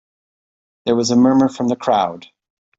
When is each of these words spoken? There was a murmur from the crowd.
There 0.87 0.95
was 0.95 1.11
a 1.11 1.15
murmur 1.15 1.47
from 1.47 1.67
the 1.67 1.75
crowd. 1.75 2.25